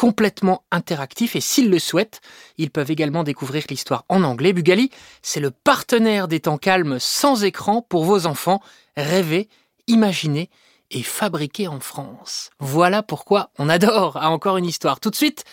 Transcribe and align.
complètement 0.00 0.64
interactifs 0.70 1.36
et 1.36 1.42
s'ils 1.42 1.68
le 1.68 1.78
souhaitent, 1.78 2.22
ils 2.56 2.70
peuvent 2.70 2.90
également 2.90 3.22
découvrir 3.22 3.64
l'histoire 3.68 4.06
en 4.08 4.22
anglais. 4.22 4.54
Bugali, 4.54 4.90
c'est 5.20 5.40
le 5.40 5.50
partenaire 5.50 6.26
des 6.26 6.40
temps 6.40 6.56
calmes 6.56 6.98
sans 6.98 7.44
écran 7.44 7.82
pour 7.82 8.04
vos 8.04 8.24
enfants. 8.24 8.62
Rêver, 8.96 9.50
imaginer 9.88 10.48
et 10.90 11.02
fabriquer 11.02 11.68
en 11.68 11.80
France. 11.80 12.48
Voilà 12.60 13.02
pourquoi 13.02 13.50
on 13.58 13.68
adore 13.68 14.16
à 14.16 14.30
encore 14.30 14.56
une 14.56 14.64
histoire. 14.64 15.00
Tout 15.00 15.10
de 15.10 15.16
suite, 15.16 15.44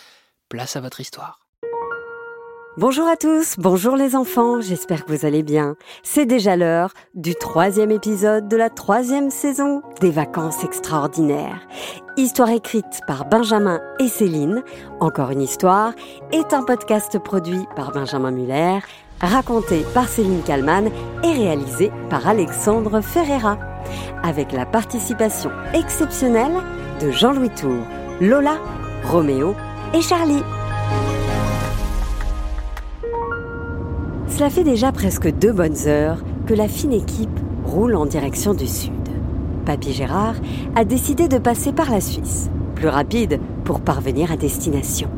place 0.48 0.76
à 0.76 0.80
votre 0.80 1.02
histoire. 1.02 1.47
Bonjour 2.78 3.08
à 3.08 3.16
tous, 3.16 3.56
bonjour 3.58 3.96
les 3.96 4.14
enfants, 4.14 4.60
j'espère 4.60 5.04
que 5.04 5.12
vous 5.12 5.26
allez 5.26 5.42
bien. 5.42 5.74
C'est 6.04 6.26
déjà 6.26 6.54
l'heure 6.54 6.94
du 7.16 7.34
troisième 7.34 7.90
épisode 7.90 8.46
de 8.46 8.56
la 8.56 8.70
troisième 8.70 9.30
saison 9.30 9.82
des 10.00 10.12
vacances 10.12 10.62
extraordinaires. 10.62 11.66
Histoire 12.16 12.50
écrite 12.50 13.00
par 13.08 13.24
Benjamin 13.24 13.80
et 13.98 14.06
Céline, 14.06 14.62
Encore 15.00 15.32
une 15.32 15.42
histoire, 15.42 15.90
est 16.30 16.52
un 16.52 16.62
podcast 16.62 17.18
produit 17.18 17.66
par 17.74 17.90
Benjamin 17.90 18.30
Muller, 18.30 18.78
raconté 19.20 19.84
par 19.92 20.06
Céline 20.06 20.44
Kallmann 20.44 20.88
et 21.24 21.32
réalisé 21.32 21.90
par 22.10 22.28
Alexandre 22.28 23.00
Ferreira, 23.00 23.58
avec 24.22 24.52
la 24.52 24.66
participation 24.66 25.50
exceptionnelle 25.74 26.62
de 27.00 27.10
Jean-Louis 27.10 27.50
Tour, 27.50 27.82
Lola, 28.20 28.54
Roméo 29.02 29.56
et 29.94 30.00
Charlie. 30.00 30.44
Cela 34.38 34.50
fait 34.50 34.62
déjà 34.62 34.92
presque 34.92 35.28
deux 35.36 35.50
bonnes 35.50 35.88
heures 35.88 36.22
que 36.46 36.54
la 36.54 36.68
fine 36.68 36.92
équipe 36.92 37.40
roule 37.64 37.96
en 37.96 38.06
direction 38.06 38.54
du 38.54 38.68
sud. 38.68 38.92
Papy 39.66 39.92
Gérard 39.92 40.36
a 40.76 40.84
décidé 40.84 41.26
de 41.26 41.38
passer 41.38 41.72
par 41.72 41.90
la 41.90 42.00
Suisse, 42.00 42.48
plus 42.76 42.86
rapide 42.86 43.40
pour 43.64 43.80
parvenir 43.80 44.30
à 44.30 44.36
destination. 44.36 45.10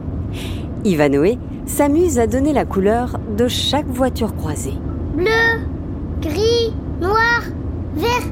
Ivanoé 0.86 1.38
s'amuse 1.66 2.18
à 2.18 2.26
donner 2.26 2.54
la 2.54 2.64
couleur 2.64 3.20
de 3.36 3.46
chaque 3.46 3.88
voiture 3.88 4.34
croisée. 4.34 4.78
Bleu, 5.14 5.66
gris, 6.22 6.72
noir, 7.02 7.42
vert, 7.96 8.26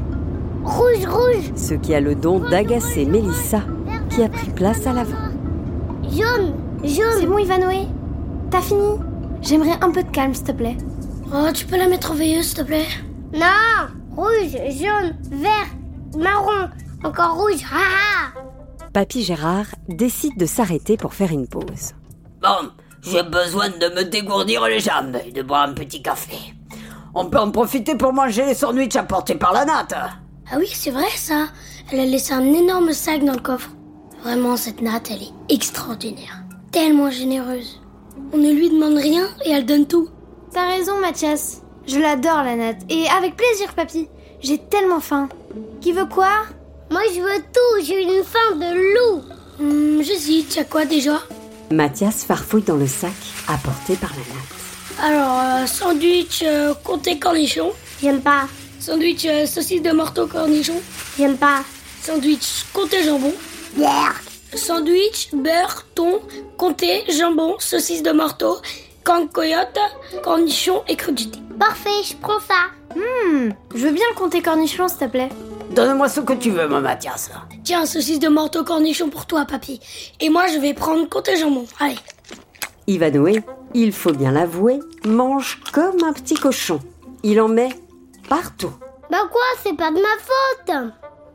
rouge, 0.65 1.07
rouge. 1.07 1.53
Ce 1.55 1.75
qui 1.75 1.95
a 1.95 2.01
le 2.01 2.15
don 2.15 2.39
d'agacer 2.39 3.05
Mélissa, 3.05 3.61
qui 4.09 4.23
a 4.23 4.31
pris 4.31 4.49
place 4.49 4.87
à 4.87 4.95
l'avant. 4.95 5.19
Jaune, 6.05 6.55
jaune. 6.83 7.19
C'est 7.21 7.27
bon, 7.27 7.37
Ivanoé 7.37 7.89
T'as 8.51 8.63
fini? 8.63 9.08
J'aimerais 9.43 9.79
un 9.81 9.91
peu 9.91 10.03
de 10.03 10.11
calme, 10.11 10.35
s'il 10.35 10.45
te 10.45 10.53
plaît. 10.53 10.77
Oh, 11.33 11.49
tu 11.53 11.67
peux 11.67 11.77
la 11.77 11.89
mettre 11.89 12.13
en 12.13 12.15
veilleuse, 12.15 12.47
s'il 12.47 12.59
te 12.59 12.63
plaît? 12.63 12.87
Non 13.33 13.89
Rouge, 14.17 14.57
jaune, 14.71 15.17
vert, 15.31 15.69
marron, 16.17 16.69
encore 17.05 17.37
rouge, 17.37 17.63
ha 17.73 18.33
Papy 18.93 19.23
Gérard 19.23 19.67
décide 19.89 20.37
de 20.37 20.47
s'arrêter 20.47 20.97
pour 20.97 21.15
faire 21.15 21.31
une 21.31 21.47
pause. 21.47 21.93
Bon, 22.43 22.71
j'ai 23.03 23.23
besoin 23.23 23.69
de 23.69 23.95
me 23.95 24.03
dégourdir 24.03 24.65
les 24.65 24.81
jambes 24.81 25.19
et 25.25 25.31
de 25.31 25.43
boire 25.43 25.69
un 25.69 25.75
petit 25.75 26.03
café. 26.03 26.37
On 27.15 27.27
peut 27.27 27.39
en 27.39 27.51
profiter 27.51 27.95
pour 27.95 28.13
manger 28.13 28.47
les 28.47 28.55
sandwichs 28.55 28.97
apportés 28.97 29.37
par 29.37 29.53
la 29.53 29.65
natte. 29.65 29.95
Ah 30.51 30.57
oui, 30.59 30.69
c'est 30.73 30.91
vrai 30.91 31.09
ça. 31.17 31.49
Elle 31.93 32.01
a 32.01 32.07
laissé 32.07 32.33
un 32.33 32.53
énorme 32.53 32.93
sac 32.93 33.25
dans 33.25 33.35
le 33.35 33.41
coffre. 33.41 33.71
Vraiment, 34.23 34.57
cette 34.57 34.83
natte, 34.83 35.11
elle 35.11 35.23
est 35.23 35.55
extraordinaire. 35.55 36.43
Tellement 36.73 37.11
généreuse. 37.11 37.81
On 38.33 38.37
ne 38.39 38.53
lui 38.53 38.71
demande 38.71 38.97
rien 38.97 39.29
et 39.45 39.51
elle 39.51 39.67
donne 39.67 39.87
tout. 39.87 40.09
T'as 40.53 40.69
raison, 40.77 40.99
Mathias. 41.01 41.63
Je 41.87 41.99
l'adore, 41.99 42.43
la 42.45 42.57
natte. 42.57 42.83
Et 42.89 43.07
avec 43.09 43.37
plaisir, 43.37 43.73
papy. 43.75 44.09
J'ai 44.41 44.59
tellement 44.59 45.01
faim. 45.01 45.29
Qui 45.81 45.93
veut 45.93 46.07
quoi 46.07 46.31
Moi, 46.91 47.01
je 47.15 47.21
veux 47.21 47.43
tout. 47.53 47.85
J'ai 47.85 48.03
une 48.03 48.23
faim 48.25 48.57
de 48.57 48.75
loup. 48.95 49.23
Hum, 49.61 50.03
J'hésite. 50.03 50.55
Y'a 50.57 50.65
quoi 50.65 50.85
déjà? 50.85 51.21
Mathias 51.71 52.25
farfouille 52.25 52.63
dans 52.63 52.77
le 52.77 52.87
sac 52.87 53.13
apporté 53.49 53.97
par 53.97 54.11
la 54.11 54.17
natte. 54.17 54.59
Alors, 55.03 55.41
euh, 55.63 55.67
sandwich 55.67 56.43
euh, 56.45 56.75
comté 56.85 57.19
cornichon. 57.19 57.73
J'aime 58.03 58.21
pas. 58.21 58.49
Sandwich 58.81 59.25
euh, 59.27 59.47
saucisse 59.47 59.83
de 59.83 59.91
morteau 59.93 60.27
cornichon. 60.27 60.81
J'aime 61.19 61.37
pas. 61.37 61.63
Sandwich 62.03 62.65
comté 62.73 63.03
jambon. 63.05 63.33
Yerk. 63.77 64.28
Sandwich, 64.55 65.29
beurre, 65.33 65.85
thon, 65.95 66.21
comté, 66.57 67.05
jambon, 67.11 67.57
saucisse 67.59 68.03
de 68.03 68.13
morteau, 68.13 68.57
canne 69.05 69.29
coyote, 69.29 69.79
cornichon 70.23 70.83
et 70.89 70.97
crudité. 70.97 71.39
Parfait, 71.59 72.03
je 72.03 72.15
prends 72.17 72.41
ça. 72.41 72.71
Hmm, 72.97 73.51
je 73.75 73.87
veux 73.87 73.93
bien 73.93 74.05
le 74.11 74.17
compter 74.17 74.41
cornichon, 74.43 74.89
s'il 74.89 74.99
te 74.99 75.05
plaît. 75.05 75.29
Donne-moi 75.71 76.09
ce 76.09 76.21
que 76.21 76.33
tu 76.33 76.51
veux, 76.51 76.67
mon 76.67 76.81
Mathias. 76.81 77.31
Tiens, 77.63 77.85
saucisse 77.85 78.19
de 78.21 78.29
morteau 78.29 78.65
cornichon 78.65 79.11
pour 79.11 79.27
toi, 79.27 79.45
papy. 79.45 79.81
Et 80.21 80.31
moi, 80.31 80.47
je 80.47 80.59
vais 80.59 80.73
prendre 80.73 81.09
comté 81.09 81.37
jambon. 81.37 81.67
Allez. 81.79 81.99
Ivanoé, 82.87 83.43
il 83.75 83.93
faut 83.93 84.13
bien 84.13 84.33
l'avouer, 84.33 84.81
mange 85.05 85.61
comme 85.73 86.03
un 86.05 86.13
petit 86.15 86.37
cochon. 86.37 86.81
Il 87.23 87.41
en 87.41 87.49
met 87.49 87.69
partout. 88.29 88.73
Bah 89.11 89.29
quoi, 89.31 89.43
c'est 89.63 89.77
pas 89.77 89.91
de 89.91 89.97
ma 89.97 90.17
faute. 90.19 90.93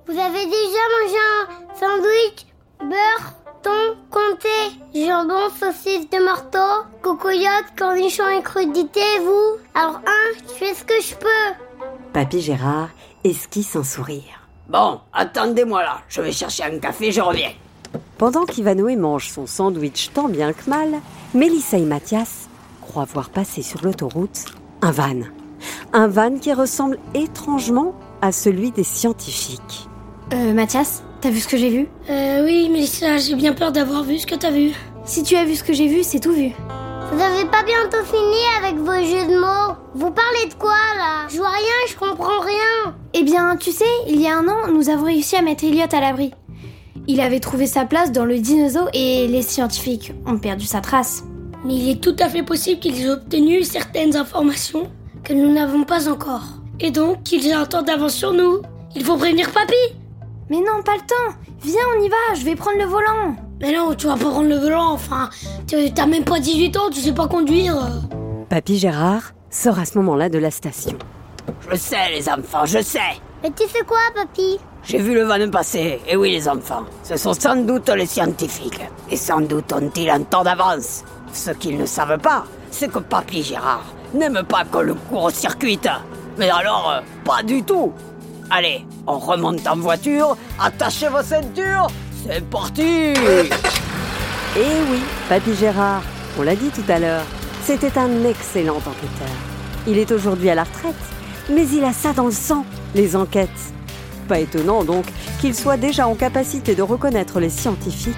Vous 0.07 0.19
avez 0.19 0.45
déjà 0.45 0.83
mangé 0.99 1.15
un 1.17 1.75
sandwich, 1.79 2.45
beurre, 2.83 3.33
thon, 3.61 3.95
comté, 4.09 4.79
jambon, 4.93 5.49
saucisse 5.59 6.09
de 6.09 6.23
morteau, 6.23 6.87
cocoyote, 7.01 7.73
cornichon 7.77 8.27
et 8.29 8.41
crudité, 8.41 9.01
vous? 9.23 9.57
Alors 9.73 10.01
un, 10.05 10.37
je 10.47 10.53
fais 10.53 10.73
ce 10.73 10.83
que 10.83 11.01
je 11.01 11.15
peux. 11.15 11.85
Papy 12.13 12.41
Gérard 12.41 12.89
esquisse 13.23 13.75
un 13.75 13.83
sourire. 13.83 14.47
Bon, 14.69 14.99
attendez-moi 15.11 15.83
là. 15.83 16.01
Je 16.07 16.21
vais 16.21 16.31
chercher 16.31 16.63
un 16.63 16.79
café, 16.79 17.11
je 17.11 17.21
reviens. 17.21 17.51
Pendant 18.17 18.45
qu'Ivanoé 18.45 18.95
mange 18.95 19.29
son 19.29 19.45
sandwich 19.45 20.11
tant 20.13 20.29
bien 20.29 20.53
que 20.53 20.69
mal, 20.69 20.99
Mélissa 21.33 21.77
et 21.77 21.85
Mathias 21.85 22.47
croient 22.81 23.05
voir 23.05 23.29
passer 23.29 23.61
sur 23.61 23.83
l'autoroute 23.83 24.45
un 24.81 24.91
van. 24.91 25.21
Un 25.93 26.07
van 26.07 26.37
qui 26.37 26.53
ressemble 26.53 26.97
étrangement 27.13 27.95
à 28.21 28.31
celui 28.31 28.71
des 28.71 28.83
scientifiques. 28.83 29.87
Euh, 30.33 30.53
Mathias, 30.53 31.03
t'as 31.23 31.29
vu 31.29 31.39
ce 31.39 31.47
que 31.47 31.55
j'ai 31.55 31.69
vu? 31.69 31.87
Euh, 32.09 32.43
oui, 32.43 32.67
Mélissa, 32.69 33.15
j'ai 33.15 33.35
bien 33.35 33.53
peur 33.53 33.71
d'avoir 33.71 34.03
vu 34.03 34.19
ce 34.19 34.27
que 34.27 34.35
t'as 34.35 34.51
vu. 34.51 34.73
Si 35.05 35.23
tu 35.23 35.37
as 35.37 35.45
vu 35.45 35.55
ce 35.55 35.63
que 35.63 35.71
j'ai 35.71 35.87
vu, 35.87 36.03
c'est 36.03 36.19
tout 36.19 36.33
vu. 36.33 36.51
Vous 37.13 37.21
avez 37.21 37.45
pas 37.45 37.63
bientôt 37.63 38.03
fini 38.03 38.41
avec 38.61 38.75
vos 38.75 38.91
jeux 38.91 39.31
de 39.31 39.39
mots? 39.39 39.77
Vous 39.95 40.11
parlez 40.11 40.49
de 40.49 40.53
quoi 40.55 40.75
là? 40.97 41.25
Je 41.29 41.37
vois 41.37 41.51
rien, 41.51 41.87
je 41.87 41.95
comprends 41.95 42.41
rien. 42.41 42.93
Eh 43.13 43.23
bien, 43.23 43.55
tu 43.55 43.71
sais, 43.71 43.85
il 44.09 44.19
y 44.19 44.27
a 44.27 44.37
un 44.37 44.49
an, 44.49 44.67
nous 44.73 44.89
avons 44.89 45.05
réussi 45.05 45.37
à 45.37 45.41
mettre 45.41 45.63
Elliot 45.63 45.85
à 45.93 46.01
l'abri. 46.01 46.31
Il 47.07 47.21
avait 47.21 47.39
trouvé 47.39 47.67
sa 47.67 47.85
place 47.85 48.11
dans 48.11 48.25
le 48.25 48.39
dinosaure 48.39 48.89
et 48.93 49.25
les 49.27 49.43
scientifiques 49.43 50.11
ont 50.25 50.37
perdu 50.37 50.65
sa 50.65 50.81
trace. 50.81 51.23
Mais 51.63 51.75
il 51.75 51.89
est 51.89 52.01
tout 52.03 52.17
à 52.19 52.27
fait 52.27 52.43
possible 52.43 52.81
qu'ils 52.81 53.01
aient 53.01 53.11
obtenu 53.11 53.63
certaines 53.63 54.17
informations 54.17 54.91
que 55.23 55.31
nous 55.31 55.53
n'avons 55.53 55.85
pas 55.85 56.09
encore. 56.09 56.43
Et 56.81 56.91
donc 56.91 57.23
qu'ils 57.23 57.47
aient 57.47 57.53
un 57.53 57.65
temps 57.65 57.81
d'avance 57.81 58.13
sur 58.13 58.33
nous. 58.33 58.61
Il 58.93 59.05
faut 59.05 59.15
prévenir 59.15 59.51
papy 59.51 59.73
Mais 60.49 60.57
non, 60.57 60.81
pas 60.83 60.93
le 60.95 61.01
temps 61.01 61.37
Viens, 61.63 61.81
on 61.97 62.01
y 62.03 62.09
va, 62.09 62.15
je 62.35 62.43
vais 62.45 62.55
prendre 62.55 62.77
le 62.77 62.85
volant 62.85 63.35
Mais 63.61 63.71
non, 63.73 63.93
tu 63.95 64.07
vas 64.07 64.13
pas 64.17 64.29
prendre 64.29 64.49
le 64.49 64.57
volant, 64.57 64.91
enfin. 64.91 65.29
tu- 65.67 65.91
T'as 65.93 66.05
même 66.05 66.23
pas 66.25 66.39
18 66.39 66.75
ans, 66.77 66.89
tu 66.91 66.99
sais 66.99 67.13
pas 67.13 67.27
conduire. 67.27 67.75
Papy 68.49 68.77
Gérard 68.77 69.33
sort 69.49 69.79
à 69.79 69.85
ce 69.85 69.97
moment-là 69.99 70.29
de 70.29 70.37
la 70.39 70.51
station. 70.51 70.97
Je 71.69 71.75
sais, 71.75 72.09
les 72.11 72.27
enfants, 72.29 72.65
je 72.65 72.81
sais. 72.81 72.99
Mais 73.41 73.51
tu 73.51 73.67
sais 73.67 73.83
quoi, 73.85 73.97
papy? 74.15 74.59
J'ai 74.83 74.97
vu 74.99 75.13
le 75.13 75.23
van 75.23 75.49
passer. 75.49 75.99
Et 76.07 76.15
oui, 76.17 76.31
les 76.31 76.47
enfants, 76.49 76.83
ce 77.03 77.15
sont 77.17 77.33
sans 77.33 77.55
doute 77.55 77.89
les 77.89 78.05
scientifiques. 78.05 78.81
Et 79.09 79.15
sans 79.17 79.41
doute 79.41 79.71
ont-ils 79.73 80.09
un 80.09 80.21
temps 80.23 80.43
d'avance. 80.43 81.03
Ce 81.31 81.51
qu'ils 81.51 81.77
ne 81.77 81.85
savent 81.85 82.19
pas, 82.19 82.43
c'est 82.69 82.91
que 82.91 82.99
Papy 82.99 83.43
Gérard 83.43 83.85
n'aime 84.13 84.43
pas 84.47 84.65
que 84.65 84.77
le 84.79 84.93
court-circuite. 84.93 85.89
Mais 86.37 86.49
alors, 86.49 86.91
euh, 86.91 87.01
pas 87.23 87.43
du 87.43 87.63
tout. 87.63 87.91
Allez, 88.49 88.85
on 89.07 89.17
remonte 89.17 89.65
en 89.67 89.77
voiture, 89.77 90.37
attachez 90.59 91.07
vos 91.07 91.23
ceintures, 91.23 91.87
c'est 92.25 92.43
parti 92.49 92.81
Eh 94.55 94.91
oui, 94.91 94.99
Papy 95.29 95.55
Gérard, 95.55 96.03
on 96.37 96.43
l'a 96.43 96.55
dit 96.55 96.69
tout 96.69 96.83
à 96.87 96.99
l'heure, 96.99 97.23
c'était 97.63 97.97
un 97.97 98.23
excellent 98.25 98.77
enquêteur. 98.77 99.35
Il 99.87 99.97
est 99.97 100.11
aujourd'hui 100.11 100.49
à 100.49 100.55
la 100.55 100.63
retraite, 100.63 100.95
mais 101.49 101.67
il 101.69 101.83
a 101.83 101.93
ça 101.93 102.13
dans 102.13 102.25
le 102.25 102.31
sang, 102.31 102.65
les 102.93 103.15
enquêtes. 103.15 103.49
Pas 104.27 104.39
étonnant 104.39 104.83
donc 104.83 105.05
qu'il 105.41 105.55
soit 105.55 105.77
déjà 105.77 106.07
en 106.07 106.15
capacité 106.15 106.75
de 106.75 106.81
reconnaître 106.81 107.39
les 107.39 107.49
scientifiques 107.49 108.15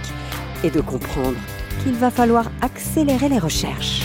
et 0.64 0.70
de 0.70 0.82
comprendre 0.82 1.38
qu'il 1.84 1.94
va 1.94 2.12
falloir 2.12 2.52
accélérer 2.62 3.30
les 3.30 3.40
recherches. 3.40 4.02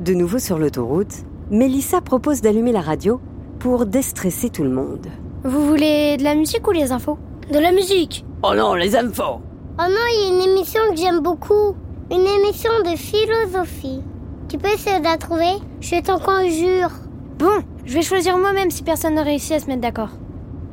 De 0.00 0.14
nouveau 0.14 0.38
sur 0.38 0.58
l'autoroute, 0.58 1.24
Mélissa 1.50 2.00
propose 2.00 2.40
d'allumer 2.40 2.72
la 2.72 2.80
radio 2.80 3.20
pour 3.58 3.86
déstresser 3.86 4.50
tout 4.50 4.62
le 4.64 4.70
monde. 4.70 5.06
Vous 5.44 5.66
voulez 5.66 6.16
de 6.16 6.24
la 6.24 6.34
musique 6.34 6.66
ou 6.66 6.72
les 6.72 6.92
infos? 6.92 7.18
De 7.52 7.58
la 7.58 7.72
musique 7.72 8.24
Oh 8.42 8.52
non, 8.54 8.74
les 8.74 8.96
infos 8.96 9.40
Oh 9.78 9.82
non, 9.82 10.06
il 10.12 10.20
y 10.20 10.24
a 10.24 10.34
une 10.34 10.50
émission 10.50 10.80
que 10.90 10.96
j'aime 10.96 11.20
beaucoup. 11.20 11.74
Une 12.10 12.26
émission 12.26 12.70
de 12.84 12.96
philosophie. 12.96 14.00
Tu 14.48 14.58
peux 14.58 14.68
essayer 14.68 14.98
de 15.00 15.04
la 15.04 15.16
trouver? 15.16 15.54
Je 15.80 16.00
t'en 16.02 16.18
conjure. 16.18 16.90
Bon, 17.38 17.62
je 17.84 17.94
vais 17.94 18.02
choisir 18.02 18.38
moi-même 18.38 18.70
si 18.70 18.82
personne 18.82 19.14
ne 19.14 19.22
réussit 19.24 19.52
à 19.52 19.60
se 19.60 19.66
mettre 19.66 19.82
d'accord. 19.82 20.10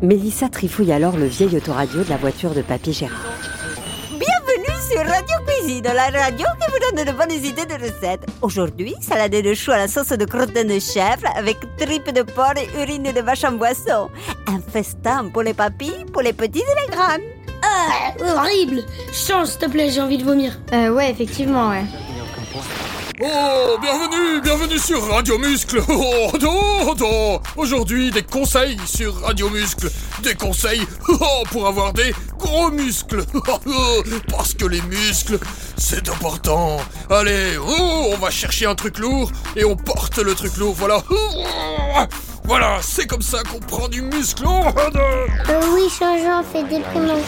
Mélissa 0.02 0.50
trifouille 0.50 0.92
alors 0.92 1.18
le 1.18 1.26
vieil 1.26 1.56
autoradio 1.58 2.04
de 2.04 2.10
la 2.10 2.18
voiture 2.18 2.54
de 2.54 2.62
Papy 2.62 2.94
Gérard. 2.94 3.18
Sur 4.90 5.00
Radio 5.00 5.36
Cuisine, 5.48 5.84
la 5.84 6.10
radio 6.10 6.46
qui 6.60 6.68
vous 6.72 6.96
donne 6.96 7.06
de 7.06 7.12
bonnes 7.12 7.32
idées 7.32 7.66
de 7.66 7.74
recettes. 7.74 8.26
Aujourd'hui, 8.42 8.96
salade 9.00 9.32
de 9.32 9.54
choux 9.54 9.72
à 9.72 9.78
la 9.78 9.88
sauce 9.88 10.10
de 10.10 10.26
crottin 10.26 10.66
de 10.66 10.80
chèvre 10.80 11.28
avec 11.36 11.58
tripes 11.78 12.12
de 12.12 12.24
porc 12.24 12.56
et 12.58 12.68
urine 12.82 13.12
de 13.14 13.22
vache 13.22 13.44
en 13.46 13.54
boisson. 13.54 14.10
Un 14.48 14.60
festin 14.60 15.30
pour 15.32 15.44
les 15.44 15.54
papilles, 15.54 16.06
pour 16.12 16.22
les 16.22 16.34
petits 16.34 16.60
et 16.60 16.82
les 16.82 16.96
grands. 16.96 17.24
Ah, 17.62 18.14
horrible 18.20 18.84
Change, 19.14 19.48
s'il 19.48 19.60
te 19.60 19.70
plaît, 19.70 19.90
j'ai 19.90 20.02
envie 20.02 20.18
de 20.18 20.26
vomir. 20.26 20.60
Euh, 20.74 20.90
ouais, 20.90 21.10
effectivement, 21.10 21.70
ouais. 21.70 21.86
Oh, 23.22 23.78
bienvenue, 23.80 24.42
bienvenue 24.42 24.80
sur 24.80 25.08
Radio 25.08 25.38
Muscle. 25.38 25.82
Oh, 25.90 26.32
oh, 26.44 26.96
oh. 27.02 27.40
Aujourd'hui, 27.58 28.10
des 28.10 28.24
conseils 28.24 28.78
sur 28.86 29.22
Radio 29.22 29.50
Muscle. 29.50 29.92
Des 30.24 30.34
conseils 30.34 30.82
oh, 31.10 31.44
pour 31.52 31.68
avoir 31.68 31.94
des 31.94 32.12
gros 32.40 32.72
muscles. 32.72 33.24
Parce 34.32 34.56
que 34.56 34.66
les 34.66 34.82
muscles, 34.82 35.38
c'est 35.78 36.10
important. 36.10 36.78
Allez, 37.12 37.56
oh, 37.60 38.14
on 38.14 38.18
va 38.18 38.32
chercher 38.32 38.66
un 38.66 38.76
truc 38.76 38.98
lourd 38.98 39.32
et 39.56 39.64
on 39.64 39.76
porte 39.76 40.18
le 40.18 40.34
truc 40.34 40.58
lourd. 40.58 40.74
Voilà. 40.74 41.04
Voilà, 42.46 42.80
c'est 42.82 43.06
comme 43.06 43.22
ça 43.22 43.44
qu'on 43.44 43.60
prend 43.60 43.88
du 43.90 44.02
muscle. 44.02 44.44
Oh, 44.48 44.64
Euh, 44.96 45.62
oui, 45.76 45.84
changeant, 45.88 46.44
c'est 46.52 46.68
déprimant. 46.68 47.22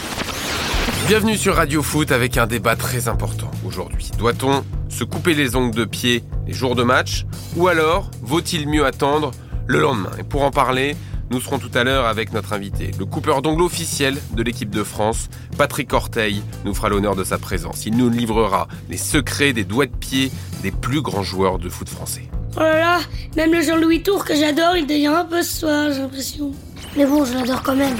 Bienvenue 1.06 1.36
sur 1.36 1.54
Radio 1.54 1.82
Foot 1.82 2.10
avec 2.10 2.36
un 2.36 2.48
débat 2.48 2.74
très 2.74 3.06
important 3.06 3.50
aujourd'hui. 3.64 4.10
Doit-on 4.18 4.64
se 4.96 5.04
couper 5.04 5.34
les 5.34 5.56
ongles 5.56 5.74
de 5.74 5.84
pied 5.84 6.24
les 6.46 6.54
jours 6.54 6.74
de 6.74 6.82
match 6.82 7.26
ou 7.54 7.68
alors 7.68 8.10
vaut-il 8.22 8.66
mieux 8.66 8.86
attendre 8.86 9.30
le 9.66 9.78
lendemain? 9.78 10.10
Et 10.18 10.22
pour 10.22 10.42
en 10.42 10.50
parler, 10.50 10.96
nous 11.30 11.38
serons 11.38 11.58
tout 11.58 11.70
à 11.74 11.84
l'heure 11.84 12.06
avec 12.06 12.32
notre 12.32 12.54
invité, 12.54 12.92
le 12.98 13.04
coupeur 13.04 13.42
d'ongles 13.42 13.62
officiel 13.62 14.16
de 14.32 14.42
l'équipe 14.42 14.70
de 14.70 14.82
France, 14.82 15.28
Patrick 15.58 15.92
Orteil, 15.92 16.42
nous 16.64 16.72
fera 16.72 16.88
l'honneur 16.88 17.14
de 17.14 17.24
sa 17.24 17.36
présence. 17.36 17.84
Il 17.84 17.96
nous 17.96 18.08
livrera 18.08 18.68
les 18.88 18.96
secrets 18.96 19.52
des 19.52 19.64
doigts 19.64 19.84
de 19.84 19.94
pied 19.94 20.30
des 20.62 20.70
plus 20.70 21.02
grands 21.02 21.24
joueurs 21.24 21.58
de 21.58 21.68
foot 21.68 21.90
français. 21.90 22.30
Oh 22.56 22.60
là 22.60 22.78
là, 22.78 22.98
même 23.36 23.52
le 23.52 23.60
Jean-Louis 23.60 24.02
Tour 24.02 24.24
que 24.24 24.34
j'adore, 24.34 24.78
il 24.78 24.86
devient 24.86 25.08
un 25.08 25.24
peu 25.26 25.42
ce 25.42 25.60
soir, 25.60 25.92
j'ai 25.92 26.00
l'impression. 26.00 26.52
Mais 26.96 27.04
bon, 27.04 27.26
je 27.26 27.34
l'adore 27.34 27.62
quand 27.62 27.76
même. 27.76 27.96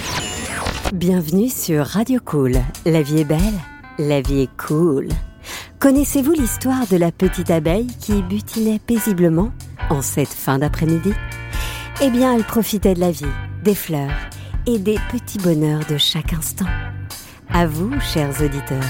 Bienvenue 0.94 1.50
sur 1.50 1.84
Radio 1.84 2.20
Cool. 2.24 2.54
La 2.86 3.02
vie 3.02 3.18
est 3.18 3.24
belle, 3.24 3.60
la 3.98 4.22
vie 4.22 4.42
est 4.42 4.56
cool. 4.56 5.08
Connaissez-vous 5.78 6.32
l'histoire 6.32 6.86
de 6.86 6.96
la 6.96 7.12
petite 7.12 7.50
abeille 7.50 7.86
qui 8.00 8.22
butinait 8.22 8.78
paisiblement 8.78 9.50
en 9.90 10.02
cette 10.02 10.32
fin 10.32 10.58
d'après-midi? 10.58 11.12
Eh 12.02 12.10
bien, 12.10 12.34
elle 12.34 12.44
profitait 12.44 12.94
de 12.94 13.00
la 13.00 13.10
vie, 13.10 13.24
des 13.62 13.74
fleurs 13.74 14.10
et 14.66 14.78
des 14.78 14.98
petits 15.10 15.38
bonheurs 15.38 15.84
de 15.88 15.96
chaque 15.96 16.32
instant. 16.32 16.66
À 17.52 17.66
vous, 17.66 17.92
chers 18.00 18.40
auditeurs, 18.42 18.82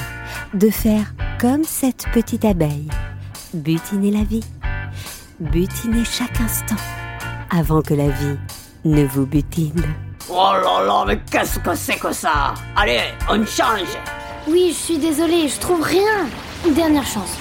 de 0.54 0.70
faire 0.70 1.14
comme 1.40 1.64
cette 1.64 2.06
petite 2.12 2.44
abeille. 2.44 2.88
Butiner 3.54 4.10
la 4.10 4.24
vie. 4.24 4.44
Butiner 5.38 6.04
chaque 6.04 6.40
instant 6.40 6.76
avant 7.50 7.82
que 7.82 7.94
la 7.94 8.08
vie 8.08 8.38
ne 8.84 9.04
vous 9.04 9.26
butine. 9.26 9.82
Oh 10.28 10.52
là 10.54 10.84
là, 10.84 11.04
mais 11.06 11.20
qu'est-ce 11.30 11.58
que 11.58 11.74
c'est 11.74 11.98
que 11.98 12.12
ça? 12.12 12.54
Allez, 12.74 13.00
on 13.30 13.44
change 13.46 13.96
Oui, 14.48 14.70
je 14.70 14.84
suis 14.84 14.98
désolée, 14.98 15.48
je 15.48 15.60
trouve 15.60 15.82
rien. 15.82 16.26
Dernière 16.74 17.06
chance. 17.06 17.38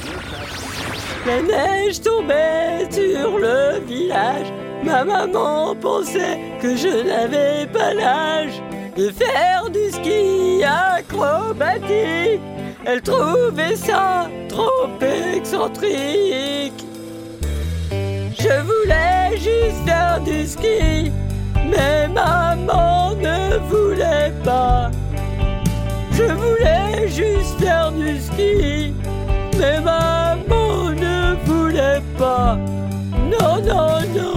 La 1.26 1.42
neige 1.42 2.00
tombait 2.00 2.88
sur 2.92 3.38
le 3.38 3.80
village. 3.86 4.54
Ma 4.84 5.04
maman 5.04 5.76
pensait 5.76 6.40
que 6.62 6.76
je 6.76 7.08
n'avais 7.08 7.66
pas 7.68 7.94
l'âge 7.94 8.62
de 8.96 9.10
faire 9.10 9.70
du 9.72 9.92
ski 9.92 10.64
acrobatique. 10.64 12.40
Elle 12.86 13.02
trouvait 13.02 13.76
ça 13.76 14.30
trop 14.48 14.90
excentrique. 15.36 16.86
Je 17.92 18.62
voulais 18.62 19.38
juste 19.38 19.86
faire 19.86 20.20
du 20.22 20.46
ski, 20.46 21.12
mais 21.66 22.08
maman 22.08 23.16
ne 23.16 23.58
voulait 23.70 24.32
pas. 24.44 24.92
Je 26.12 26.24
voulais 26.24 27.08
juste 27.10 27.60
faire 27.60 27.92
du 27.92 28.20
ski, 28.22 28.94
mais 29.66 29.82
maman 29.82 30.92
ne 30.92 31.36
voulait 31.46 32.02
pas. 32.18 32.58
Non, 33.34 33.56
non, 33.70 34.00
non. 34.16 34.34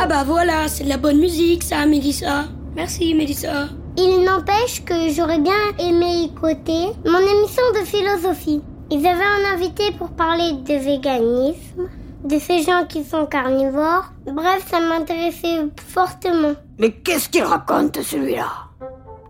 Ah 0.00 0.06
bah 0.06 0.24
voilà, 0.24 0.68
c'est 0.68 0.84
de 0.84 0.88
la 0.88 0.96
bonne 0.98 1.18
musique 1.18 1.62
ça, 1.64 1.86
Mélissa. 1.86 2.44
Merci, 2.76 3.14
Mélissa. 3.14 3.68
Il 3.96 4.24
n'empêche 4.24 4.84
que 4.84 5.08
j'aurais 5.10 5.38
bien 5.40 5.52
aimé 5.78 6.24
écouter 6.24 6.86
mon 7.04 7.18
émission 7.18 7.62
de 7.78 7.84
philosophie. 7.84 8.62
Ils 8.90 9.06
avaient 9.06 9.32
un 9.38 9.54
invité 9.54 9.84
pour 9.98 10.10
parler 10.10 10.52
de 10.52 10.74
véganisme, 10.74 11.88
de 12.24 12.38
ces 12.38 12.62
gens 12.62 12.84
qui 12.88 13.02
sont 13.04 13.26
carnivores. 13.26 14.12
Bref, 14.26 14.66
ça 14.70 14.80
m'intéressait 14.80 15.66
fortement. 15.88 16.54
Mais 16.78 16.90
qu'est-ce 16.90 17.28
qu'il 17.28 17.44
raconte 17.44 18.02
celui-là? 18.02 18.50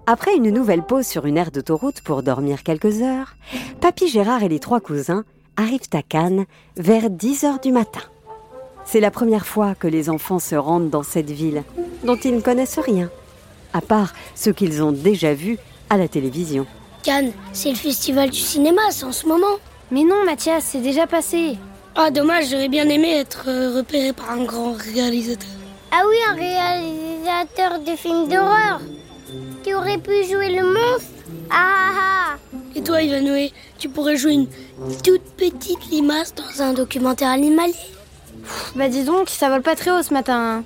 Après 0.06 0.36
une 0.36 0.50
nouvelle 0.50 0.82
pause 0.82 1.06
sur 1.06 1.24
une 1.24 1.38
aire 1.38 1.50
d'autoroute 1.50 2.02
pour 2.02 2.22
dormir 2.22 2.62
quelques 2.62 3.00
heures, 3.00 3.36
Papy 3.80 4.08
Gérard 4.08 4.42
et 4.42 4.50
les 4.50 4.58
trois 4.58 4.80
cousins 4.80 5.24
arrivent 5.56 5.80
à 5.94 6.02
Cannes 6.02 6.44
vers 6.76 7.08
10 7.08 7.44
heures 7.44 7.60
du 7.60 7.72
matin. 7.72 8.02
C'est 8.84 9.00
la 9.00 9.10
première 9.10 9.46
fois 9.46 9.74
que 9.74 9.86
les 9.86 10.10
enfants 10.10 10.38
se 10.38 10.56
rendent 10.56 10.90
dans 10.90 11.02
cette 11.02 11.30
ville 11.30 11.62
dont 12.04 12.16
ils 12.16 12.36
ne 12.36 12.42
connaissent 12.42 12.78
rien, 12.78 13.10
à 13.72 13.80
part 13.80 14.12
ce 14.34 14.50
qu'ils 14.50 14.82
ont 14.82 14.92
déjà 14.92 15.32
vu 15.32 15.56
à 15.88 15.96
la 15.96 16.06
télévision. 16.06 16.66
Cannes, 17.02 17.32
c'est 17.54 17.70
le 17.70 17.76
festival 17.76 18.28
du 18.28 18.40
cinéma, 18.40 18.82
c'est 18.90 19.04
en 19.04 19.12
ce 19.12 19.26
moment. 19.26 19.56
Mais 19.90 20.04
non, 20.04 20.22
Mathias, 20.26 20.64
c'est 20.64 20.82
déjà 20.82 21.06
passé. 21.06 21.56
Ah 21.94 22.10
dommage, 22.10 22.50
j'aurais 22.50 22.68
bien 22.68 22.88
aimé 22.90 23.10
être 23.10 23.44
euh, 23.48 23.76
repéré 23.76 24.12
par 24.12 24.32
un 24.32 24.44
grand 24.44 24.74
réalisateur. 24.74 25.48
Ah 25.92 26.02
oui, 26.06 26.16
un 26.28 26.34
réalisateur 26.34 27.78
de 27.78 27.96
films 27.96 28.28
d'horreur. 28.28 28.80
Tu 29.64 29.74
aurais 29.74 29.98
pu 29.98 30.24
jouer 30.24 30.50
le 30.50 30.62
monstre 30.64 31.08
Ah 31.50 31.54
ah 31.56 31.92
ah 31.96 32.36
Et 32.76 32.82
toi, 32.82 33.00
Ivanoé, 33.02 33.52
tu 33.78 33.88
pourrais 33.88 34.16
jouer 34.16 34.32
une 34.32 34.48
toute 35.02 35.22
petite 35.36 35.90
limace 35.90 36.34
dans 36.34 36.62
un 36.62 36.72
documentaire 36.74 37.30
animalier. 37.30 37.74
Bah 38.76 38.88
dis 38.88 39.04
donc, 39.04 39.30
ça 39.30 39.48
vole 39.48 39.62
pas 39.62 39.74
très 39.76 39.90
haut 39.90 40.02
ce 40.02 40.12
matin. 40.12 40.58
hein. 40.58 40.64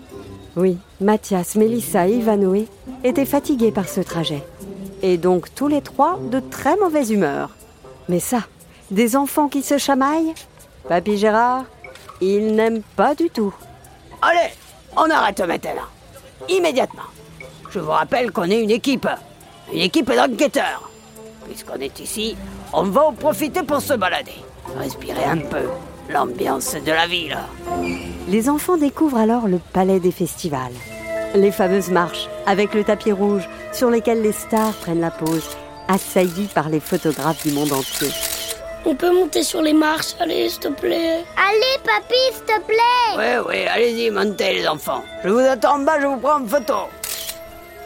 Oui, 0.56 0.78
Mathias, 1.00 1.54
Mélissa 1.54 2.08
et 2.08 2.14
Ivanoé 2.14 2.66
étaient 3.04 3.24
fatigués 3.26 3.70
par 3.70 3.88
ce 3.88 4.00
trajet. 4.00 4.42
Et 5.02 5.16
donc 5.16 5.54
tous 5.54 5.68
les 5.68 5.80
trois 5.82 6.18
de 6.20 6.40
très 6.40 6.76
mauvaise 6.76 7.10
humeur. 7.12 7.50
Mais 8.08 8.18
ça, 8.18 8.42
des 8.90 9.14
enfants 9.14 9.48
qui 9.48 9.62
se 9.62 9.78
chamaillent 9.78 10.34
Papy 10.88 11.18
Gérard, 11.18 11.66
il 12.20 12.54
n'aime 12.56 12.82
pas 12.96 13.14
du 13.14 13.30
tout. 13.30 13.54
Allez, 14.22 14.50
on 14.96 15.08
arrête 15.08 15.40
maintenant. 15.40 15.82
Immédiatement. 16.48 17.02
Je 17.70 17.80
vous 17.80 17.90
rappelle 17.90 18.32
qu'on 18.32 18.44
est 18.44 18.62
une 18.62 18.70
équipe. 18.70 19.08
Une 19.72 19.80
équipe 19.80 20.10
d'enquêteurs. 20.10 20.90
Puisqu'on 21.46 21.80
est 21.80 22.00
ici, 22.00 22.36
on 22.72 22.84
va 22.84 23.06
en 23.06 23.12
profiter 23.12 23.62
pour 23.62 23.80
se 23.80 23.94
balader. 23.94 24.32
Respirer 24.78 25.24
un 25.24 25.38
peu 25.38 25.68
l'ambiance 26.10 26.74
de 26.74 26.92
la 26.92 27.06
ville. 27.06 27.36
Les 28.28 28.48
enfants 28.48 28.76
découvrent 28.76 29.18
alors 29.18 29.46
le 29.48 29.58
palais 29.58 30.00
des 30.00 30.12
festivals. 30.12 30.72
Les 31.34 31.52
fameuses 31.52 31.90
marches 31.90 32.28
avec 32.46 32.72
le 32.72 32.84
tapis 32.84 33.12
rouge 33.12 33.46
sur 33.72 33.90
lesquelles 33.90 34.22
les 34.22 34.32
stars 34.32 34.72
prennent 34.74 35.00
la 35.00 35.10
pause, 35.10 35.50
assaillies 35.88 36.48
par 36.54 36.70
les 36.70 36.80
photographes 36.80 37.46
du 37.46 37.52
monde 37.52 37.72
entier. 37.72 38.08
On 38.86 38.94
peut 38.94 39.12
monter 39.12 39.42
sur 39.42 39.60
les 39.60 39.74
marches, 39.74 40.14
allez, 40.20 40.48
s'il 40.48 40.60
te 40.60 40.68
plaît. 40.68 41.24
Allez, 41.36 41.78
papy, 41.84 42.14
s'il 42.32 42.44
te 42.44 42.60
plaît 42.62 43.18
Oui, 43.18 43.44
oui, 43.46 43.66
allez-y, 43.66 44.10
montez 44.10 44.54
les 44.54 44.68
enfants. 44.68 45.02
Je 45.22 45.28
vous 45.28 45.40
attends 45.40 45.76
en 45.76 45.80
bas, 45.80 46.00
je 46.00 46.06
vous 46.06 46.16
prends 46.16 46.38
une 46.38 46.48
photo. 46.48 46.74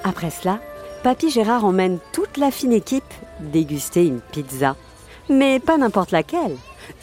Après 0.04 0.30
cela, 0.30 0.60
Papy 1.02 1.30
Gérard 1.30 1.64
emmène 1.64 1.98
toute 2.12 2.36
la 2.36 2.50
fine 2.50 2.72
équipe 2.72 3.04
déguster 3.40 4.06
une 4.06 4.20
pizza. 4.20 4.76
Mais 5.28 5.60
pas 5.60 5.78
n'importe 5.78 6.10
laquelle. 6.10 6.56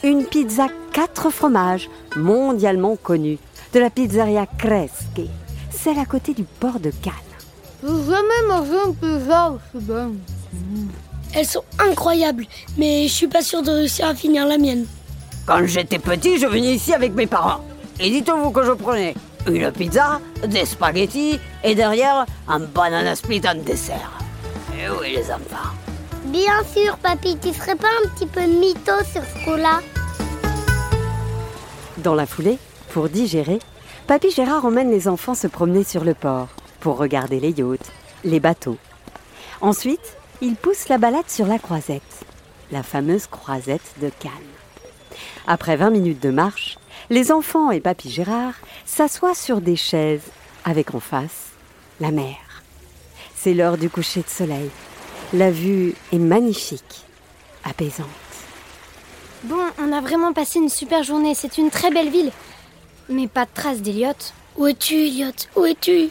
Une 0.04 0.24
pizza 0.24 0.66
quatre 0.92 1.30
fromages, 1.30 1.88
mondialement 2.16 2.96
connue, 2.96 3.38
de 3.72 3.80
la 3.80 3.90
pizzeria 3.90 4.46
Creschi, 4.58 5.30
celle 5.70 5.98
à 5.98 6.04
côté 6.04 6.34
du 6.34 6.44
port 6.44 6.80
de 6.80 6.90
Cannes. 6.90 7.12
J'ai 7.82 7.88
jamais 7.88 8.46
mangé 8.48 8.72
une 8.86 8.94
pizza 8.94 9.52
aussi 9.52 9.84
bonne. 9.84 10.18
Elles 11.32 11.46
sont 11.46 11.64
incroyables, 11.78 12.44
mais 12.76 13.06
je 13.06 13.12
suis 13.12 13.28
pas 13.28 13.42
sûre 13.42 13.62
de 13.62 13.70
réussir 13.70 14.06
à 14.06 14.14
finir 14.14 14.46
la 14.46 14.58
mienne. 14.58 14.86
Quand 15.46 15.64
j'étais 15.64 15.98
petit, 15.98 16.38
je 16.38 16.46
venais 16.46 16.74
ici 16.74 16.92
avec 16.92 17.14
mes 17.14 17.26
parents. 17.26 17.60
Et 17.98 18.10
dites-vous 18.10 18.50
que 18.50 18.64
je 18.64 18.72
prenais 18.72 19.14
une 19.46 19.70
pizza, 19.72 20.20
des 20.46 20.64
spaghettis 20.64 21.38
et 21.64 21.74
derrière 21.74 22.26
un 22.48 22.60
banana 22.60 23.14
split 23.14 23.42
en 23.46 23.54
dessert. 23.54 24.12
Et 24.78 24.88
oui, 24.88 25.14
les 25.16 25.30
enfants. 25.30 25.70
Bien 26.24 26.62
sûr, 26.72 26.96
papy, 26.98 27.36
tu 27.42 27.52
serais 27.52 27.76
pas 27.76 27.88
un 28.04 28.08
petit 28.10 28.26
peu 28.26 28.42
mytho 28.42 28.92
sur 29.04 29.22
ce 29.22 29.44
coup-là? 29.44 29.80
Dans 31.98 32.14
la 32.14 32.26
foulée, 32.26 32.58
pour 32.92 33.08
digérer, 33.08 33.58
Papy 34.06 34.32
Gérard 34.32 34.64
emmène 34.64 34.90
les 34.90 35.06
enfants 35.06 35.36
se 35.36 35.46
promener 35.46 35.84
sur 35.84 36.02
le 36.02 36.14
port 36.14 36.48
pour 36.80 36.96
regarder 36.96 37.38
les 37.38 37.50
yachts, 37.50 37.92
les 38.24 38.40
bateaux. 38.40 38.78
Ensuite, 39.60 40.16
il 40.40 40.56
pousse 40.56 40.88
la 40.88 40.98
balade 40.98 41.28
sur 41.28 41.46
la 41.46 41.60
croisette, 41.60 42.02
la 42.72 42.82
fameuse 42.82 43.26
croisette 43.28 43.94
de 44.00 44.10
Cannes. 44.18 44.32
Après 45.46 45.76
20 45.76 45.90
minutes 45.90 46.22
de 46.22 46.30
marche, 46.30 46.76
les 47.10 47.32
enfants 47.32 47.72
et 47.72 47.80
Papy 47.80 48.08
Gérard 48.08 48.54
s'assoient 48.86 49.34
sur 49.34 49.60
des 49.60 49.76
chaises 49.76 50.22
avec 50.64 50.94
en 50.94 51.00
face 51.00 51.50
la 52.00 52.12
mer. 52.12 52.36
C'est 53.36 53.52
l'heure 53.52 53.76
du 53.76 53.90
coucher 53.90 54.22
de 54.22 54.28
soleil. 54.28 54.70
La 55.32 55.50
vue 55.50 55.94
est 56.12 56.18
magnifique, 56.18 57.04
apaisante. 57.64 58.06
Bon, 59.44 59.60
on 59.78 59.92
a 59.92 60.00
vraiment 60.00 60.32
passé 60.32 60.60
une 60.60 60.68
super 60.68 61.02
journée. 61.02 61.34
C'est 61.34 61.58
une 61.58 61.70
très 61.70 61.90
belle 61.90 62.10
ville. 62.10 62.30
Mais 63.08 63.26
pas 63.26 63.44
de 63.44 63.50
traces 63.52 63.80
d'Eliott. 63.80 64.32
Où 64.56 64.66
es-tu, 64.66 64.94
Elliot 64.94 65.32
Où 65.56 65.64
es-tu? 65.64 66.10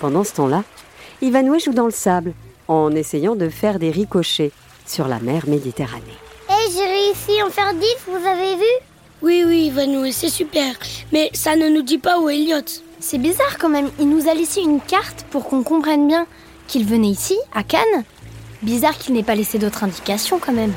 Pendant 0.00 0.24
ce 0.24 0.34
temps-là, 0.34 0.64
Ivanhoe 1.22 1.58
joue 1.58 1.72
dans 1.72 1.84
le 1.84 1.90
sable 1.90 2.32
en 2.68 2.94
essayant 2.94 3.36
de 3.36 3.48
faire 3.48 3.78
des 3.78 3.90
ricochets 3.90 4.52
sur 4.86 5.06
la 5.06 5.20
mer 5.20 5.46
Méditerranée. 5.46 6.18
Hé, 6.48 6.70
j'ai 6.72 6.86
réussi 6.86 7.40
à 7.40 7.46
en 7.46 7.50
faire 7.50 7.74
10, 7.74 7.86
vous 8.06 8.26
avez 8.26 8.56
vu? 8.56 8.89
Oui, 9.22 9.44
oui, 9.46 9.70
Vanou, 9.70 10.10
c'est 10.12 10.30
super. 10.30 10.74
Mais 11.12 11.30
ça 11.34 11.56
ne 11.56 11.68
nous 11.68 11.82
dit 11.82 11.98
pas 11.98 12.18
où 12.20 12.28
est 12.30 12.36
Elliot. 12.36 12.64
C'est 13.00 13.18
bizarre 13.18 13.58
quand 13.58 13.68
même. 13.68 13.90
Il 13.98 14.08
nous 14.08 14.28
a 14.28 14.34
laissé 14.34 14.60
une 14.60 14.80
carte 14.80 15.26
pour 15.30 15.46
qu'on 15.46 15.62
comprenne 15.62 16.06
bien 16.06 16.26
qu'il 16.68 16.86
venait 16.86 17.08
ici, 17.08 17.36
à 17.54 17.62
Cannes. 17.62 18.04
Bizarre 18.62 18.96
qu'il 18.96 19.14
n'ait 19.14 19.22
pas 19.22 19.34
laissé 19.34 19.58
d'autres 19.58 19.84
indications 19.84 20.38
quand 20.38 20.52
même. 20.52 20.72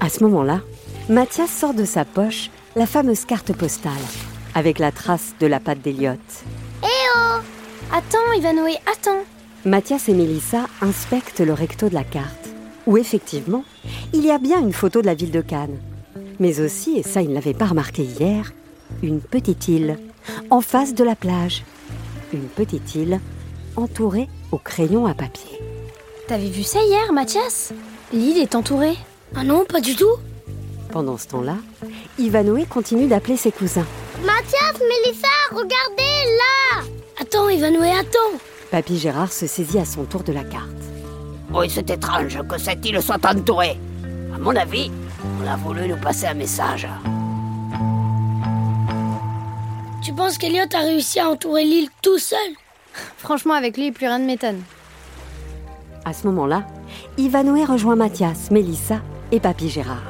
À 0.00 0.08
ce 0.08 0.22
moment-là, 0.24 0.60
Mathias 1.08 1.50
sort 1.50 1.74
de 1.74 1.84
sa 1.84 2.04
poche 2.04 2.50
la 2.76 2.86
fameuse 2.86 3.24
carte 3.24 3.52
postale 3.52 3.92
avec 4.54 4.78
la 4.78 4.92
trace 4.92 5.34
de 5.40 5.46
la 5.46 5.60
patte 5.60 5.80
d'Eliott. 5.80 6.18
Eh 6.82 6.86
oh 7.16 7.38
Attends, 7.92 8.32
Ivanoé, 8.36 8.76
attends. 8.90 9.24
Mathias 9.64 10.08
et 10.08 10.14
Mélissa 10.14 10.66
inspectent 10.80 11.40
le 11.40 11.52
recto 11.52 11.88
de 11.88 11.94
la 11.94 12.04
carte, 12.04 12.48
où 12.86 12.96
effectivement, 12.96 13.64
il 14.12 14.24
y 14.24 14.30
a 14.30 14.38
bien 14.38 14.60
une 14.60 14.72
photo 14.72 15.00
de 15.00 15.06
la 15.06 15.14
ville 15.14 15.30
de 15.30 15.40
Cannes. 15.40 15.78
Mais 16.40 16.60
aussi, 16.60 16.98
et 16.98 17.02
ça 17.02 17.22
ils 17.22 17.28
ne 17.28 17.34
l'avaient 17.34 17.54
pas 17.54 17.66
remarqué 17.66 18.02
hier, 18.02 18.52
une 19.02 19.20
petite 19.20 19.68
île, 19.68 19.98
en 20.50 20.60
face 20.60 20.94
de 20.94 21.04
la 21.04 21.14
plage. 21.14 21.64
Une 22.32 22.48
petite 22.48 22.94
île 22.94 23.20
entourée 23.76 24.28
au 24.50 24.58
crayon 24.58 25.06
à 25.06 25.14
papier. 25.14 25.58
T'avais 26.28 26.48
vu 26.48 26.62
ça 26.62 26.80
hier, 26.82 27.12
Mathias? 27.12 27.72
L'île 28.12 28.38
est 28.38 28.54
entourée. 28.54 28.96
Ah 29.34 29.44
non, 29.44 29.64
pas 29.64 29.80
du 29.80 29.96
tout. 29.96 30.16
Pendant 30.90 31.16
ce 31.16 31.28
temps-là, 31.28 31.56
Ivanoé 32.18 32.66
continue 32.66 33.06
d'appeler 33.06 33.36
ses 33.36 33.50
cousins. 33.50 33.86
Mathias, 34.20 34.78
Mélissa, 34.80 35.28
regardez, 35.50 36.36
là 36.36 36.84
Attends, 37.20 37.48
Ivanoé, 37.48 37.90
attends. 37.90 38.38
Papy 38.70 38.98
Gérard 38.98 39.32
se 39.32 39.46
saisit 39.46 39.78
à 39.78 39.84
son 39.84 40.04
tour 40.04 40.22
de 40.22 40.32
la 40.32 40.44
carte. 40.44 40.68
Oui, 41.52 41.68
c'est 41.68 41.90
étrange 41.90 42.38
que 42.48 42.58
cette 42.58 42.84
île 42.86 43.02
soit 43.02 43.24
entourée. 43.26 43.78
À 44.34 44.38
mon 44.38 44.54
avis, 44.56 44.90
on 45.24 45.46
a 45.46 45.56
voulu 45.56 45.88
nous 45.88 45.96
passer 45.96 46.26
un 46.26 46.34
message. 46.34 46.88
Tu 50.02 50.12
penses 50.12 50.36
qu'Eliot 50.36 50.64
a 50.74 50.78
réussi 50.78 51.20
à 51.20 51.28
entourer 51.28 51.64
l'île 51.64 51.88
tout 52.02 52.18
seul? 52.18 52.38
Franchement, 53.18 53.54
avec 53.54 53.76
lui, 53.76 53.92
plus 53.92 54.06
rien 54.06 54.18
ne 54.18 54.26
m'étonne. 54.26 54.62
À 56.04 56.12
ce 56.12 56.26
moment-là, 56.26 56.64
Ivanoé 57.16 57.64
rejoint 57.64 57.96
Mathias, 57.96 58.50
Mélissa 58.50 59.00
et 59.30 59.40
Papy 59.40 59.68
Gérard. 59.68 60.02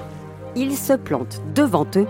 Il 0.57 0.77
se 0.77 0.95
plante 0.95 1.41
devant 1.55 1.87
eux 1.97 2.07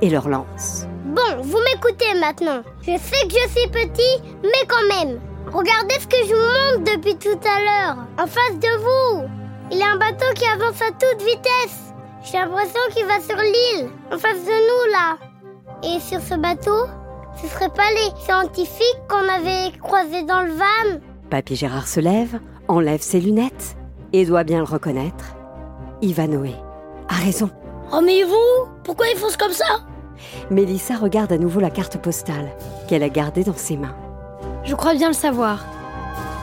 et 0.00 0.10
leur 0.10 0.28
lance. 0.28 0.86
Bon, 1.04 1.42
vous 1.42 1.58
m'écoutez 1.58 2.14
maintenant. 2.18 2.62
Je 2.82 2.96
sais 2.98 3.26
que 3.26 3.34
je 3.34 3.58
suis 3.58 3.70
petit, 3.70 4.22
mais 4.42 4.66
quand 4.68 4.86
même. 4.96 5.20
Regardez 5.52 5.94
ce 6.00 6.06
que 6.06 6.16
je 6.28 6.34
vous 6.34 6.78
montre 6.78 6.96
depuis 6.96 7.16
tout 7.16 7.38
à 7.46 7.60
l'heure. 7.60 7.96
En 8.18 8.26
face 8.26 8.58
de 8.58 8.78
vous, 8.78 9.28
il 9.72 9.78
y 9.78 9.82
a 9.82 9.92
un 9.92 9.96
bateau 9.96 10.26
qui 10.34 10.44
avance 10.44 10.80
à 10.82 10.90
toute 10.90 11.22
vitesse. 11.22 11.85
J'ai 12.30 12.38
l'impression 12.38 12.80
qu'il 12.92 13.06
va 13.06 13.20
sur 13.20 13.36
l'île, 13.36 13.88
en 14.12 14.18
face 14.18 14.44
de 14.44 14.50
nous 14.50 14.92
là. 14.92 15.16
Et 15.84 16.00
sur 16.00 16.20
ce 16.20 16.34
bateau, 16.34 16.86
ce 17.40 17.46
serait 17.46 17.68
pas 17.68 17.88
les 17.92 18.20
scientifiques 18.24 19.00
qu'on 19.08 19.28
avait 19.32 19.76
croisés 19.78 20.24
dans 20.24 20.42
le 20.42 20.50
van 20.50 21.00
Papy 21.30 21.54
Gérard 21.54 21.86
se 21.86 22.00
lève, 22.00 22.40
enlève 22.66 23.00
ses 23.00 23.20
lunettes 23.20 23.76
et 24.12 24.24
doit 24.24 24.42
bien 24.42 24.58
le 24.58 24.64
reconnaître. 24.64 25.36
Ivanoé 26.02 26.54
a 27.08 27.14
raison. 27.14 27.48
Oh 27.92 28.00
mais 28.04 28.24
où 28.24 28.68
Pourquoi 28.82 29.06
ils 29.06 29.18
foncent 29.18 29.36
comme 29.36 29.52
ça? 29.52 29.86
Mélissa 30.50 30.96
regarde 30.96 31.30
à 31.30 31.38
nouveau 31.38 31.60
la 31.60 31.70
carte 31.70 31.98
postale 31.98 32.56
qu'elle 32.88 33.04
a 33.04 33.08
gardée 33.08 33.44
dans 33.44 33.56
ses 33.56 33.76
mains. 33.76 33.94
Je 34.64 34.74
crois 34.74 34.94
bien 34.94 35.08
le 35.08 35.14
savoir. 35.14 35.64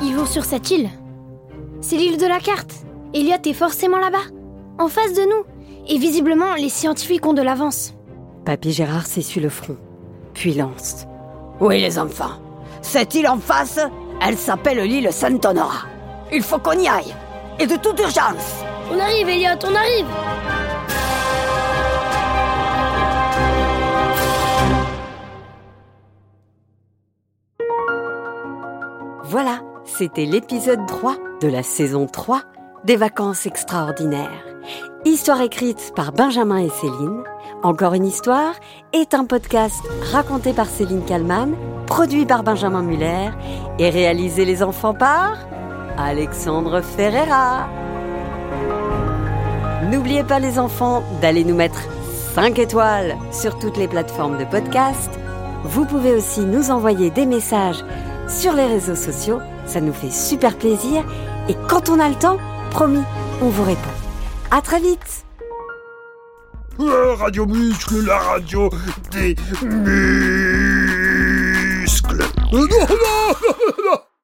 Ils 0.01 0.15
vont 0.15 0.25
sur 0.25 0.45
cette 0.45 0.71
île. 0.71 0.89
C'est 1.81 1.97
l'île 1.97 2.17
de 2.17 2.25
la 2.25 2.39
carte. 2.39 2.71
Elliot 3.13 3.35
est 3.45 3.53
forcément 3.53 3.99
là-bas, 3.99 4.23
en 4.79 4.87
face 4.87 5.13
de 5.13 5.23
nous. 5.23 5.52
Et 5.87 5.97
visiblement, 5.97 6.55
les 6.55 6.69
scientifiques 6.69 7.25
ont 7.25 7.33
de 7.33 7.41
l'avance. 7.41 7.93
Papy 8.45 8.71
Gérard 8.71 9.05
s'essuie 9.05 9.41
le 9.41 9.49
front, 9.49 9.77
puis 10.33 10.53
lance. 10.53 11.05
Oui, 11.59 11.79
les 11.79 11.99
enfants. 11.99 12.39
Cette 12.81 13.15
île 13.15 13.27
en 13.27 13.37
face, 13.37 13.79
elle 14.21 14.37
s'appelle 14.37 14.79
l'île 14.79 15.11
Saint-Honorat. 15.11 15.87
Il 16.31 16.41
faut 16.41 16.59
qu'on 16.59 16.79
y 16.79 16.87
aille. 16.87 17.13
Et 17.59 17.67
de 17.67 17.75
toute 17.75 17.99
urgence. 17.99 18.63
On 18.91 18.99
arrive, 18.99 19.29
Elliot, 19.29 19.59
on 19.63 19.75
arrive 19.75 20.05
Voilà, 29.23 29.61
c'était 29.83 30.25
l'épisode 30.25 30.85
3 30.85 31.17
de 31.41 31.47
la 31.47 31.63
saison 31.63 32.05
3 32.05 32.43
des 32.83 32.95
vacances 32.97 33.45
extraordinaires. 33.45 34.43
Histoire 35.05 35.41
écrite 35.41 35.93
par 35.95 36.11
Benjamin 36.11 36.57
et 36.57 36.69
Céline. 36.69 37.23
Encore 37.61 37.93
une 37.93 38.05
histoire 38.05 38.53
est 38.91 39.13
un 39.13 39.25
podcast 39.25 39.81
raconté 40.11 40.53
par 40.53 40.67
Céline 40.67 41.03
Kallmann, 41.05 41.55
produit 41.87 42.25
par 42.25 42.43
Benjamin 42.43 42.81
Muller 42.81 43.29
et 43.79 43.89
réalisé 43.89 44.43
les 44.43 44.63
enfants 44.63 44.93
par 44.93 45.37
Alexandre 45.97 46.81
Ferreira. 46.81 47.69
N'oubliez 49.89 50.23
pas 50.23 50.39
les 50.39 50.59
enfants 50.59 51.03
d'aller 51.21 51.43
nous 51.45 51.55
mettre 51.55 51.83
5 52.35 52.59
étoiles 52.59 53.17
sur 53.31 53.57
toutes 53.59 53.77
les 53.77 53.87
plateformes 53.87 54.37
de 54.37 54.45
podcast. 54.45 55.11
Vous 55.63 55.85
pouvez 55.85 56.13
aussi 56.13 56.41
nous 56.41 56.71
envoyer 56.71 57.11
des 57.11 57.25
messages 57.25 57.83
sur 58.27 58.53
les 58.53 58.65
réseaux 58.65 58.95
sociaux, 58.95 59.39
ça 59.65 59.81
nous 59.81 59.93
fait 59.93 60.11
super 60.11 60.57
plaisir 60.57 61.03
et 61.49 61.55
quand 61.69 61.89
on 61.89 61.99
a 61.99 62.07
le 62.07 62.15
temps, 62.15 62.37
promis, 62.73 63.03
on 63.39 63.49
vous 63.49 63.63
répond. 63.63 63.91
À 64.49 64.59
très 64.61 64.79
vite. 64.79 65.25
Radio 66.79 67.45
Muscle, 67.45 68.03
la 68.03 68.17
radio 68.17 68.67
des 69.11 69.35
muscles. 71.91 72.21
Euh, 72.51 72.51
non, 72.51 72.61
non, 72.61 72.67
non, 72.89 73.85
non. 73.85 73.99